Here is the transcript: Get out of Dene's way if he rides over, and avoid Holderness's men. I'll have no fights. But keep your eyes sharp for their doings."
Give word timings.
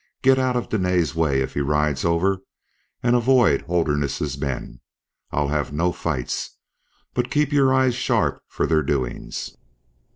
Get 0.23 0.39
out 0.39 0.55
of 0.55 0.67
Dene's 0.67 1.13
way 1.13 1.41
if 1.41 1.53
he 1.53 1.61
rides 1.61 2.03
over, 2.03 2.41
and 3.03 3.15
avoid 3.15 3.61
Holderness's 3.61 4.35
men. 4.35 4.81
I'll 5.29 5.49
have 5.49 5.71
no 5.71 5.91
fights. 5.91 6.57
But 7.13 7.29
keep 7.29 7.53
your 7.53 7.71
eyes 7.71 7.93
sharp 7.93 8.41
for 8.47 8.65
their 8.65 8.81
doings." 8.81 9.55